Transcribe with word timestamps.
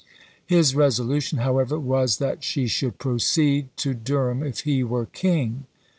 His 0.47 0.73
resolution, 0.75 1.37
however, 1.37 1.77
was, 1.77 2.17
that 2.17 2.43
"she 2.43 2.65
should 2.65 2.97
proceed 2.97 3.69
to 3.77 3.93
Durham, 3.93 4.41
if 4.41 4.61
he 4.61 4.83
were 4.83 5.05
king!" 5.05 5.67